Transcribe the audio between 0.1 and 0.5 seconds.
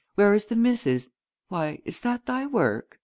Where is